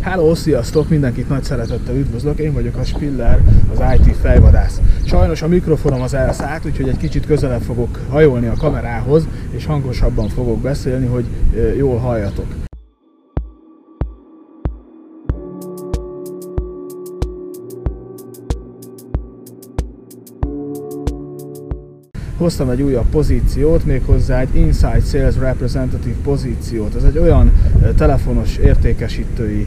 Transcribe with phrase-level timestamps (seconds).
[0.00, 0.88] Hello, sziasztok!
[0.88, 3.40] Mindenkit nagy szeretettel üdvözlök, én vagyok a Spiller,
[3.74, 4.80] az IT fejvadász.
[5.04, 10.28] Sajnos a mikrofonom az elszállt, úgyhogy egy kicsit közelebb fogok hajolni a kamerához, és hangosabban
[10.28, 11.24] fogok beszélni, hogy
[11.76, 12.69] jól halljatok.
[22.40, 26.94] Hoztam egy újabb pozíciót, méghozzá egy Inside Sales Representative pozíciót.
[26.94, 27.52] Ez egy olyan
[27.96, 29.66] telefonos értékesítői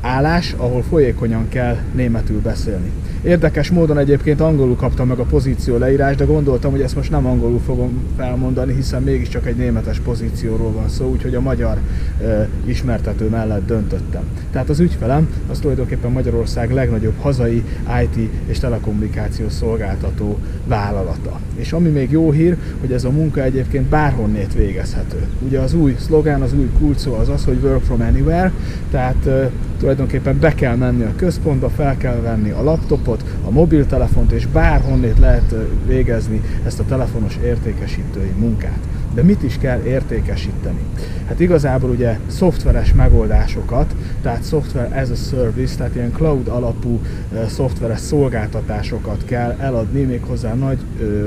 [0.00, 2.90] állás, ahol folyékonyan kell németül beszélni.
[3.22, 7.26] Érdekes módon egyébként angolul kaptam meg a pozíció leírás, de gondoltam, hogy ezt most nem
[7.26, 11.78] angolul fogom felmondani, hiszen mégiscsak egy németes pozícióról van szó, úgyhogy a magyar
[12.22, 14.22] e, ismertető mellett döntöttem.
[14.50, 17.64] Tehát az ügyfelem az tulajdonképpen Magyarország legnagyobb hazai
[18.02, 21.40] IT és telekommunikációs szolgáltató vállalata.
[21.54, 25.26] És ami még jó hír, hogy ez a munka egyébként bárhonnét végezhető.
[25.46, 28.52] Ugye az új szlogán, az új kulcsszó az az, hogy work from anywhere,
[28.90, 29.50] tehát e,
[29.96, 35.18] tulajdonképpen be kell menni a központba, fel kell venni a laptopot, a mobiltelefont, és bárhonnét
[35.18, 35.54] lehet
[35.86, 38.78] végezni ezt a telefonos értékesítői munkát.
[39.14, 40.80] De mit is kell értékesíteni?
[41.26, 47.00] Hát igazából ugye szoftveres megoldásokat, tehát software as a service, tehát ilyen cloud alapú
[47.48, 50.78] szoftveres szolgáltatásokat kell eladni méghozzá nagy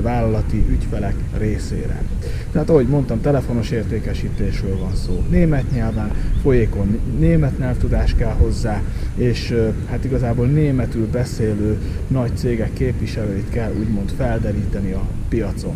[0.02, 2.02] vállalati ügyfelek részére.
[2.52, 5.23] Tehát ahogy mondtam, telefonos értékesítésről van szó.
[5.30, 8.81] Német nyelven, folyékony német nyelvtudás kell hozzá,
[9.16, 9.56] és
[9.90, 15.75] hát igazából németül beszélő nagy cégek képviselőit kell úgymond felderíteni a piacon.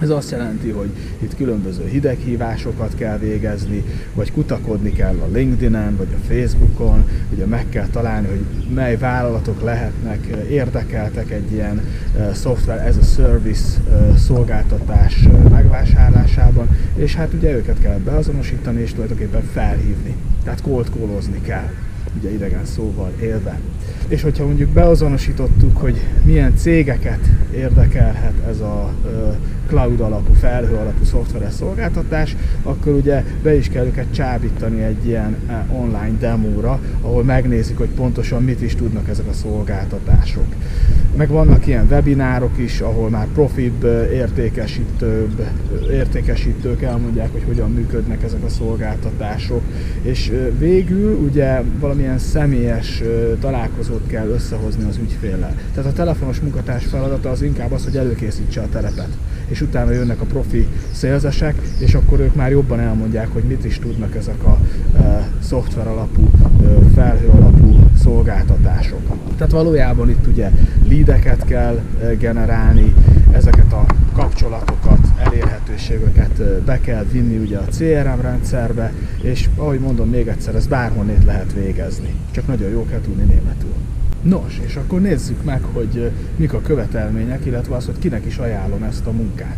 [0.00, 3.84] Ez azt jelenti, hogy itt különböző hideghívásokat kell végezni,
[4.14, 9.62] vagy kutakodni kell a LinkedIn-en, vagy a Facebookon, ugye meg kell találni, hogy mely vállalatok
[9.62, 11.80] lehetnek érdekeltek egy ilyen
[12.34, 13.80] software as a service
[14.18, 20.14] szolgáltatás megvásárlásában, és hát ugye őket kell beazonosítani, és tulajdonképpen felhívni.
[20.44, 20.90] Tehát cold
[21.42, 21.70] kell
[22.18, 23.58] ugye idegen szóval élve.
[24.08, 27.20] És hogyha mondjuk beazonosítottuk, hogy milyen cégeket
[27.54, 28.92] érdekelhet ez a
[29.70, 35.36] cloud alapú, felhő alapú szoftveres szolgáltatás, akkor ugye be is kell őket csábítani egy ilyen
[35.72, 40.54] online demóra, ahol megnézik, hogy pontosan mit is tudnak ezek a szolgáltatások.
[41.20, 45.46] Meg vannak ilyen webinárok is, ahol már profibb értékesítőbb,
[45.90, 49.62] értékesítők elmondják, hogy hogyan működnek ezek a szolgáltatások.
[50.02, 53.02] És végül ugye valamilyen személyes
[53.40, 55.54] találkozót kell összehozni az ügyféllel.
[55.74, 59.16] Tehát a telefonos munkatárs feladata az inkább az, hogy előkészítse a terepet
[59.50, 63.78] és utána jönnek a profi szélzesek, és akkor ők már jobban elmondják, hogy mit is
[63.78, 64.58] tudnak ezek a
[64.96, 67.49] e, szoftver alapú, e, felhő alapú
[68.24, 69.00] szolgáltatások.
[69.36, 70.50] Tehát valójában itt ugye
[70.88, 72.94] leadeket kell e, generálni,
[73.32, 78.92] ezeket a kapcsolatokat, elérhetőségeket e, be kell vinni ugye a CRM rendszerbe,
[79.22, 82.14] és ahogy mondom még egyszer, ez bárhonnét lehet végezni.
[82.30, 83.74] Csak nagyon jó kell tudni németül.
[84.22, 88.82] Nos, és akkor nézzük meg, hogy mik a követelmények, illetve az, hogy kinek is ajánlom
[88.82, 89.56] ezt a munkát.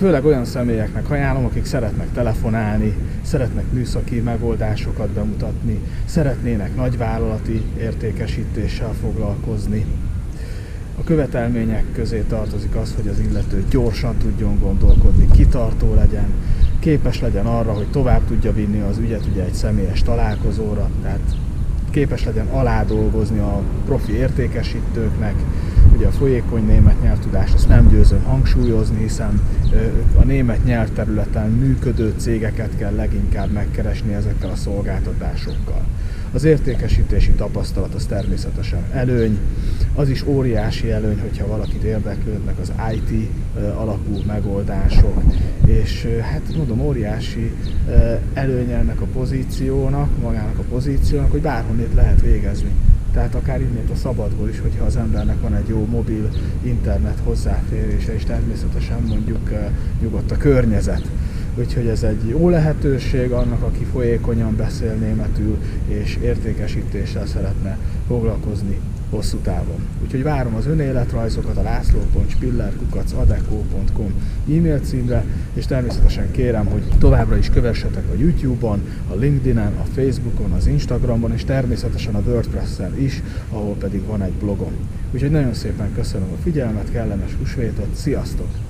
[0.00, 9.84] Főleg olyan személyeknek ajánlom, akik szeretnek telefonálni, szeretnek műszaki megoldásokat bemutatni, szeretnének nagyvállalati értékesítéssel foglalkozni.
[10.98, 16.28] A követelmények közé tartozik az, hogy az illető gyorsan tudjon gondolkodni, kitartó legyen,
[16.78, 21.36] képes legyen arra, hogy tovább tudja vinni az ügyet ugye egy személyes találkozóra, tehát
[21.90, 25.34] képes legyen aládolgozni a profi értékesítőknek,
[26.00, 29.40] ugye a folyékony német nyelvtudást azt nem győzöm hangsúlyozni, hiszen
[30.16, 35.84] a német nyelvterületen működő cégeket kell leginkább megkeresni ezekkel a szolgáltatásokkal.
[36.32, 39.38] Az értékesítési tapasztalat az természetesen előny,
[39.94, 43.30] az is óriási előny, hogyha valakit érdeklődnek az IT
[43.76, 45.22] alapú megoldások,
[45.64, 47.52] és hát mondom, óriási
[48.34, 52.70] előny ennek a pozíciónak, magának a pozíciónak, hogy bárhonnét lehet végezni.
[53.12, 56.28] Tehát akár innét a szabadból is, hogyha az embernek van egy jó mobil
[56.62, 59.50] internet hozzáférése, és természetesen mondjuk
[60.00, 61.10] nyugodt a környezet.
[61.58, 68.78] Úgyhogy ez egy jó lehetőség annak, aki folyékonyan beszél németül, és értékesítéssel szeretne foglalkozni
[69.10, 69.86] hosszú távon.
[70.02, 74.12] Úgyhogy várom az önéletrajzokat a lászló.spillerkukacadeko.com
[74.48, 75.24] e-mail címre,
[75.54, 78.80] és természetesen kérem, hogy továbbra is kövessetek a YouTube-on,
[79.10, 84.32] a LinkedIn-en, a Facebookon, az Instagramon, és természetesen a WordPress-en is, ahol pedig van egy
[84.32, 84.72] blogom.
[85.12, 88.69] Úgyhogy nagyon szépen köszönöm a figyelmet, kellemes húsvétot, sziasztok!